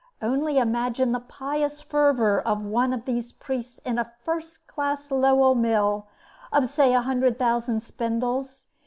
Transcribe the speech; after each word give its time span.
Only 0.19 0.57
imagine 0.57 1.11
the 1.11 1.19
pious 1.19 1.79
fervor 1.83 2.39
of 2.41 2.65
one 2.65 2.91
of 2.91 3.05
these 3.05 3.31
priests 3.31 3.77
in 3.85 3.99
a 3.99 4.11
first 4.25 4.65
class 4.65 5.11
Lowell 5.11 5.53
mill, 5.53 6.07
of 6.51 6.67
say 6.67 6.95
a 6.95 7.01
hundred 7.03 7.37
thousand 7.37 7.83
spindles. 7.83 8.65